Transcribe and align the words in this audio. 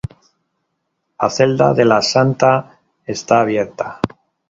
La 1.25 1.29
celda 1.35 1.69
de 1.75 1.85
la 1.85 2.01
Santa 2.01 2.79
está 3.05 3.41
abierta. 3.41 3.99